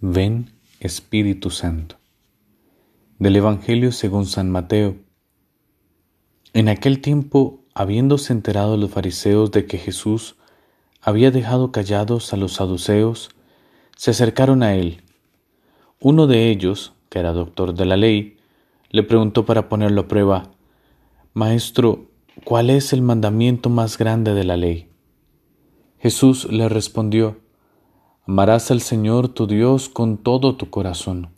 Ven 0.00 0.52
Espíritu 0.78 1.50
Santo. 1.50 1.96
Del 3.18 3.34
Evangelio 3.34 3.90
según 3.90 4.26
San 4.26 4.48
Mateo. 4.48 4.94
En 6.52 6.68
aquel 6.68 7.00
tiempo, 7.00 7.64
habiéndose 7.74 8.32
enterado 8.32 8.76
los 8.76 8.92
fariseos 8.92 9.50
de 9.50 9.66
que 9.66 9.76
Jesús 9.76 10.36
había 11.00 11.32
dejado 11.32 11.72
callados 11.72 12.32
a 12.32 12.36
los 12.36 12.52
saduceos, 12.52 13.30
se 13.96 14.12
acercaron 14.12 14.62
a 14.62 14.76
él. 14.76 15.02
Uno 15.98 16.28
de 16.28 16.48
ellos, 16.48 16.92
que 17.08 17.18
era 17.18 17.32
doctor 17.32 17.74
de 17.74 17.84
la 17.84 17.96
ley, 17.96 18.36
le 18.90 19.02
preguntó 19.02 19.46
para 19.46 19.68
ponerlo 19.68 20.02
a 20.02 20.08
prueba, 20.08 20.52
Maestro, 21.34 22.06
¿cuál 22.44 22.70
es 22.70 22.92
el 22.92 23.02
mandamiento 23.02 23.68
más 23.68 23.98
grande 23.98 24.32
de 24.32 24.44
la 24.44 24.56
ley? 24.56 24.92
Jesús 25.98 26.44
le 26.52 26.68
respondió, 26.68 27.47
Amarás 28.30 28.70
al 28.70 28.82
Señor 28.82 29.28
tu 29.30 29.46
Dios 29.46 29.88
con 29.88 30.18
todo 30.18 30.54
tu 30.56 30.68
corazón, 30.68 31.30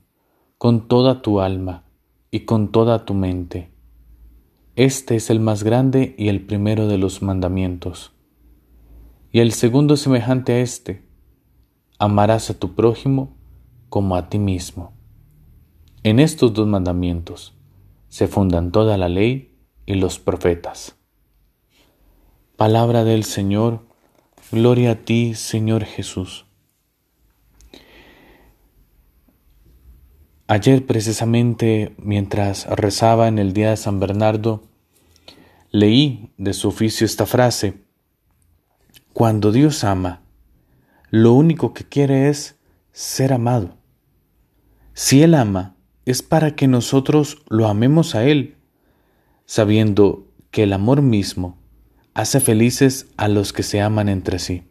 con 0.58 0.88
toda 0.88 1.22
tu 1.22 1.38
alma 1.38 1.84
y 2.32 2.40
con 2.40 2.72
toda 2.72 3.04
tu 3.04 3.14
mente. 3.14 3.70
Este 4.74 5.14
es 5.14 5.30
el 5.30 5.38
más 5.38 5.62
grande 5.62 6.16
y 6.18 6.30
el 6.30 6.44
primero 6.44 6.88
de 6.88 6.98
los 6.98 7.22
mandamientos. 7.22 8.12
Y 9.30 9.38
el 9.38 9.52
segundo 9.52 9.96
semejante 9.96 10.54
a 10.54 10.58
este, 10.62 11.06
amarás 12.00 12.50
a 12.50 12.58
tu 12.58 12.74
prójimo 12.74 13.36
como 13.88 14.16
a 14.16 14.28
ti 14.28 14.40
mismo. 14.40 14.92
En 16.02 16.18
estos 16.18 16.52
dos 16.54 16.66
mandamientos 16.66 17.54
se 18.08 18.26
fundan 18.26 18.72
toda 18.72 18.98
la 18.98 19.08
ley 19.08 19.56
y 19.86 19.94
los 19.94 20.18
profetas. 20.18 20.96
Palabra 22.56 23.04
del 23.04 23.22
Señor, 23.22 23.86
gloria 24.50 24.90
a 24.90 24.96
ti, 24.96 25.34
Señor 25.36 25.84
Jesús. 25.84 26.49
Ayer 30.52 30.84
precisamente, 30.84 31.94
mientras 31.96 32.66
rezaba 32.66 33.28
en 33.28 33.38
el 33.38 33.52
día 33.52 33.70
de 33.70 33.76
San 33.76 34.00
Bernardo, 34.00 34.64
leí 35.70 36.32
de 36.38 36.54
su 36.54 36.66
oficio 36.66 37.04
esta 37.04 37.24
frase, 37.24 37.84
Cuando 39.12 39.52
Dios 39.52 39.84
ama, 39.84 40.22
lo 41.08 41.34
único 41.34 41.72
que 41.72 41.84
quiere 41.84 42.28
es 42.28 42.58
ser 42.90 43.32
amado. 43.32 43.76
Si 44.92 45.22
Él 45.22 45.36
ama, 45.36 45.76
es 46.04 46.20
para 46.20 46.56
que 46.56 46.66
nosotros 46.66 47.44
lo 47.48 47.68
amemos 47.68 48.16
a 48.16 48.24
Él, 48.24 48.56
sabiendo 49.46 50.26
que 50.50 50.64
el 50.64 50.72
amor 50.72 51.00
mismo 51.00 51.58
hace 52.12 52.40
felices 52.40 53.06
a 53.16 53.28
los 53.28 53.52
que 53.52 53.62
se 53.62 53.80
aman 53.80 54.08
entre 54.08 54.40
sí. 54.40 54.64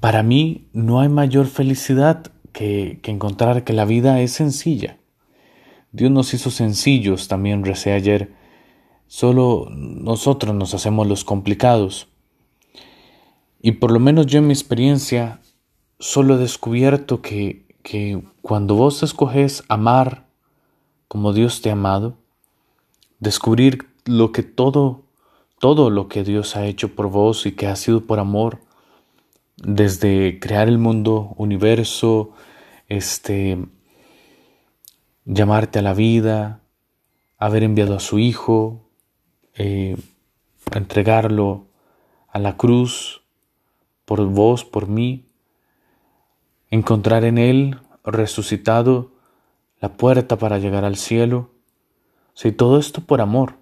Para 0.00 0.22
mí 0.22 0.70
no 0.72 1.00
hay 1.00 1.10
mayor 1.10 1.48
felicidad 1.48 2.31
que, 2.52 3.00
encontrar 3.04 3.64
que 3.64 3.72
la 3.72 3.84
vida 3.84 4.20
es 4.20 4.32
sencilla. 4.32 4.98
Dios 5.90 6.10
nos 6.10 6.32
hizo 6.34 6.50
sencillos, 6.50 7.28
también 7.28 7.64
recé 7.64 7.92
ayer. 7.92 8.32
Solo 9.06 9.68
nosotros 9.70 10.54
nos 10.54 10.74
hacemos 10.74 11.06
los 11.06 11.24
complicados. 11.24 12.08
Y 13.60 13.72
por 13.72 13.90
lo 13.90 14.00
menos 14.00 14.26
yo 14.26 14.38
en 14.38 14.46
mi 14.46 14.52
experiencia 14.52 15.40
solo 15.98 16.34
he 16.34 16.38
descubierto 16.38 17.20
que, 17.20 17.66
que 17.82 18.22
cuando 18.40 18.74
vos 18.74 19.02
escoges 19.02 19.64
amar 19.68 20.26
como 21.08 21.32
Dios 21.32 21.60
te 21.60 21.68
ha 21.68 21.74
amado, 21.74 22.16
descubrir 23.20 23.86
lo 24.04 24.32
que 24.32 24.42
todo, 24.42 25.02
todo 25.60 25.90
lo 25.90 26.08
que 26.08 26.24
Dios 26.24 26.56
ha 26.56 26.66
hecho 26.66 26.94
por 26.94 27.08
vos 27.08 27.46
y 27.46 27.52
que 27.52 27.66
ha 27.66 27.76
sido 27.76 28.06
por 28.06 28.18
amor, 28.18 28.60
desde 29.56 30.38
crear 30.40 30.68
el 30.68 30.78
mundo, 30.78 31.34
universo, 31.36 32.32
este, 32.88 33.58
llamarte 35.24 35.78
a 35.78 35.82
la 35.82 35.94
vida, 35.94 36.60
haber 37.38 37.62
enviado 37.62 37.96
a 37.96 38.00
su 38.00 38.18
Hijo, 38.18 38.88
eh, 39.54 39.96
entregarlo 40.74 41.66
a 42.28 42.38
la 42.38 42.56
cruz 42.56 43.22
por 44.04 44.24
vos, 44.26 44.64
por 44.64 44.88
mí, 44.88 45.26
encontrar 46.70 47.24
en 47.24 47.38
Él 47.38 47.78
resucitado 48.04 49.12
la 49.80 49.92
puerta 49.94 50.38
para 50.38 50.58
llegar 50.58 50.84
al 50.84 50.96
cielo. 50.96 51.50
Si 52.34 52.52
todo 52.52 52.78
esto 52.78 53.02
por 53.02 53.20
amor. 53.20 53.56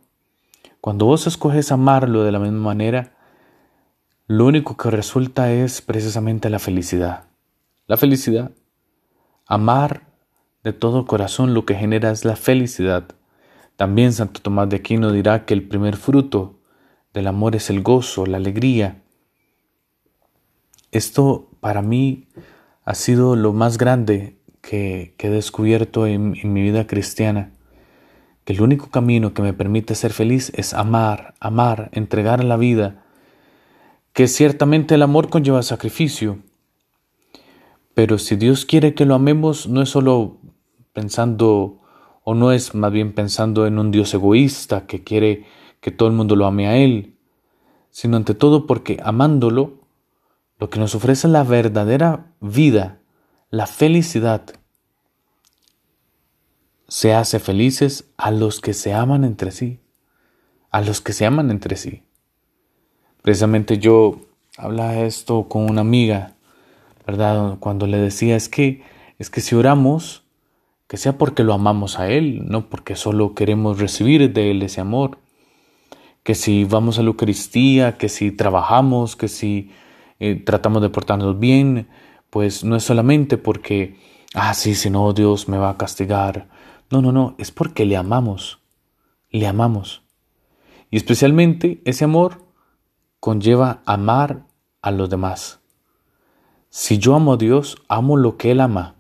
Cuando 0.81 1.07
vos 1.07 1.27
escoges 1.27 1.73
amarlo 1.73 2.25
de 2.25 2.33
la 2.33 2.39
misma 2.39 2.61
manera, 2.61 3.17
lo 4.31 4.47
único 4.47 4.77
que 4.77 4.93
resulta 4.93 5.53
es 5.53 5.83
precisamente 5.83 6.51
la 6.51 6.61
felicidad. 6.61 7.25
La 7.89 7.97
felicidad. 7.97 8.53
Amar 9.45 10.03
de 10.63 10.73
todo 10.73 11.05
corazón 11.05 11.53
lo 11.53 11.67
que 11.67 11.75
genera 11.75 12.13
es 12.13 12.25
la 12.25 12.37
felicidad. 12.37 13.09
También 13.75 14.13
Santo 14.13 14.41
Tomás 14.41 14.69
de 14.69 14.77
Aquino 14.77 15.11
dirá 15.11 15.47
que 15.47 15.55
el 15.55 15.67
primer 15.67 15.97
fruto 15.97 16.61
del 17.13 17.27
amor 17.27 17.57
es 17.57 17.71
el 17.71 17.83
gozo, 17.83 18.25
la 18.25 18.37
alegría. 18.37 19.03
Esto 20.93 21.51
para 21.59 21.83
mí 21.83 22.29
ha 22.85 22.95
sido 22.95 23.35
lo 23.35 23.53
más 23.53 23.79
grande 23.79 24.39
que, 24.61 25.17
he 25.19 25.29
descubierto 25.29 26.07
en, 26.07 26.37
en 26.41 26.53
mi 26.53 26.63
vida 26.63 26.87
cristiana, 26.87 27.51
que 28.45 28.53
el 28.53 28.61
único 28.61 28.91
camino 28.91 29.35
que 29.35 29.43
me 29.43 29.55
permite 29.55 29.97
ser 29.97 30.13
feliz 30.13 30.53
es 30.55 30.73
amar, 30.73 31.35
amar, 31.41 31.91
entregar 31.95 32.45
la 32.45 32.57
vida, 32.57 33.03
que 34.21 34.29
ciertamente 34.29 34.97
el 34.97 35.03
amor 35.03 35.31
conlleva 35.31 35.63
sacrificio, 35.63 36.41
pero 37.95 38.19
si 38.19 38.37
Dios 38.37 38.67
quiere 38.67 38.93
que 38.93 39.07
lo 39.07 39.15
amemos, 39.15 39.67
no 39.67 39.81
es 39.81 39.89
solo 39.89 40.37
pensando, 40.93 41.79
o 42.23 42.35
no 42.35 42.53
es 42.53 42.75
más 42.75 42.93
bien 42.93 43.15
pensando 43.15 43.67
en 43.67 43.79
un 43.79 43.91
Dios 43.91 44.13
egoísta 44.13 44.87
que 44.87 45.03
quiere 45.03 45.47
que 45.81 45.91
todo 45.91 46.11
el 46.11 46.15
mundo 46.15 46.37
lo 46.37 46.45
ame 46.45 46.69
a 46.69 46.77
Él, 46.77 47.17
sino 47.89 48.19
ante 48.19 48.35
todo 48.35 48.67
porque 48.67 49.01
amándolo, 49.03 49.87
lo 50.59 50.69
que 50.69 50.81
nos 50.81 50.95
ofrece 50.95 51.27
la 51.27 51.43
verdadera 51.43 52.35
vida, 52.43 53.01
la 53.49 53.67
felicidad, 53.67 54.45
se 56.89 57.15
hace 57.15 57.39
felices 57.39 58.13
a 58.19 58.31
los 58.31 58.61
que 58.61 58.75
se 58.75 58.93
aman 58.93 59.25
entre 59.25 59.51
sí, 59.51 59.81
a 60.71 60.83
los 60.83 61.01
que 61.01 61.15
se 61.15 61.25
aman 61.25 61.51
entre 61.51 61.77
sí. 61.77 62.03
Precisamente 63.23 63.79
yo 63.79 64.21
hablaba 64.57 65.01
esto 65.01 65.49
con 65.49 65.69
una 65.71 65.83
amiga, 65.83 66.35
¿verdad? 67.07 67.59
Cuando 67.61 67.87
le 67.87 67.99
decía 67.99 68.37
es 68.37 68.49
que 68.49 68.83
es 69.19 69.29
que 69.29 69.43
si 69.43 69.55
oramos, 69.55 70.25
que 70.87 70.97
sea 70.97 71.19
porque 71.19 71.45
lo 71.45 71.53
amamos 71.53 71.99
a 71.99 72.09
Él, 72.09 72.49
no 72.49 72.69
porque 72.71 72.97
solo 72.97 73.35
queremos 73.35 73.79
recibir 73.79 74.33
de 74.33 74.51
Él 74.51 74.63
ese 74.63 74.81
amor. 74.81 75.19
Que 76.23 76.35
si 76.35 76.65
vamos 76.65 76.99
a 76.99 77.03
la 77.03 77.09
Eucaristía, 77.09 77.99
que 77.99 78.09
si 78.09 78.33
trabajamos, 78.33 79.17
que 79.17 79.29
si 79.29 79.71
eh, 80.19 80.37
tratamos 80.37 80.81
de 80.83 80.89
portarnos 80.89 81.39
bien, 81.39 81.89
pues 82.31 82.65
no 82.65 82.77
es 82.77 82.85
solamente 82.85 83.37
porque, 83.37 83.99
ah, 84.35 84.55
sí, 84.55 84.75
si 84.75 84.89
no, 84.89 85.13
Dios 85.13 85.49
me 85.49 85.59
va 85.59 85.71
a 85.71 85.77
castigar. 85.77 86.49
No, 86.91 87.03
no, 87.03 87.13
no, 87.13 87.35
es 87.39 87.51
porque 87.51 87.85
le 87.85 87.97
amamos, 87.97 88.61
le 89.31 89.47
amamos. 89.47 90.03
Y 90.91 90.97
especialmente 90.97 91.83
ese 91.85 92.05
amor 92.05 92.50
conlleva 93.21 93.83
amar 93.85 94.47
a 94.83 94.91
los 94.91 95.11
demás. 95.11 95.61
Si 96.71 96.99
yo 96.99 97.15
amo 97.15 97.35
a 97.35 97.37
Dios, 97.37 97.77
amo 97.89 98.17
lo 98.17 98.37
que 98.37 98.51
Él 98.51 98.61
ama. 98.61 98.97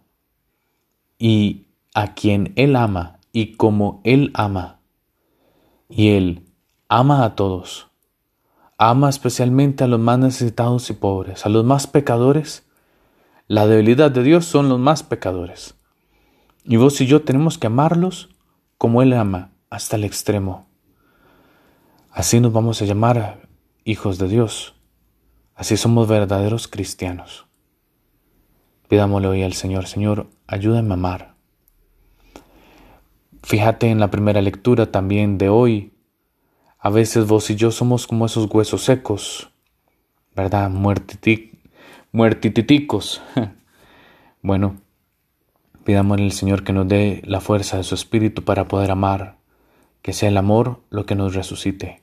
Y 1.18 1.66
a 1.94 2.14
quien 2.14 2.52
Él 2.56 2.76
ama 2.76 3.18
y 3.32 3.56
como 3.56 4.00
Él 4.04 4.30
ama. 4.34 4.80
Y 5.88 6.10
Él 6.10 6.44
ama 6.88 7.24
a 7.24 7.34
todos. 7.34 7.88
Ama 8.76 9.08
especialmente 9.08 9.84
a 9.84 9.86
los 9.86 10.00
más 10.00 10.18
necesitados 10.18 10.88
y 10.90 10.94
pobres, 10.94 11.44
a 11.44 11.48
los 11.48 11.64
más 11.64 11.86
pecadores. 11.86 12.66
La 13.46 13.66
debilidad 13.66 14.10
de 14.10 14.22
Dios 14.22 14.46
son 14.46 14.68
los 14.68 14.78
más 14.78 15.02
pecadores. 15.02 15.74
Y 16.64 16.76
vos 16.76 17.00
y 17.00 17.06
yo 17.06 17.22
tenemos 17.22 17.58
que 17.58 17.66
amarlos 17.66 18.30
como 18.78 19.02
Él 19.02 19.12
ama, 19.12 19.50
hasta 19.68 19.96
el 19.96 20.04
extremo. 20.04 20.66
Así 22.10 22.40
nos 22.40 22.52
vamos 22.52 22.80
a 22.80 22.86
llamar 22.86 23.49
hijos 23.90 24.18
de 24.18 24.28
Dios. 24.28 24.76
Así 25.56 25.76
somos 25.76 26.06
verdaderos 26.06 26.68
cristianos. 26.68 27.46
Pidámosle 28.88 29.26
hoy 29.28 29.42
al 29.42 29.52
Señor, 29.52 29.86
Señor, 29.86 30.28
ayúdame 30.46 30.90
a 30.90 30.94
amar. 30.94 31.34
Fíjate 33.42 33.88
en 33.88 33.98
la 33.98 34.10
primera 34.10 34.40
lectura 34.42 34.92
también 34.92 35.38
de 35.38 35.48
hoy. 35.48 35.92
A 36.78 36.88
veces 36.88 37.26
vos 37.26 37.50
y 37.50 37.56
yo 37.56 37.72
somos 37.72 38.06
como 38.06 38.26
esos 38.26 38.48
huesos 38.52 38.84
secos, 38.84 39.50
¿verdad? 40.36 40.70
Muertiticos. 42.12 43.20
bueno, 44.42 44.76
pidámosle 45.84 46.24
al 46.24 46.32
Señor 46.32 46.62
que 46.62 46.72
nos 46.72 46.86
dé 46.86 47.22
la 47.24 47.40
fuerza 47.40 47.76
de 47.76 47.82
su 47.82 47.96
Espíritu 47.96 48.44
para 48.44 48.68
poder 48.68 48.92
amar, 48.92 49.38
que 50.00 50.12
sea 50.12 50.28
el 50.28 50.36
amor 50.36 50.80
lo 50.90 51.06
que 51.06 51.16
nos 51.16 51.34
resucite. 51.34 52.02